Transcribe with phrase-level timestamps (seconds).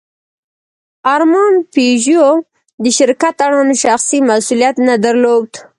[1.15, 2.25] ارمان پيژو
[2.83, 5.49] د شرکت اړوند شخصي مسوولیت نه درلود.